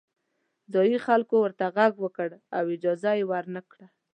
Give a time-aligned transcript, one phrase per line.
[0.73, 3.87] ځايي خلکو ورته غږ وکړ او اجازه یې ورنه کړه.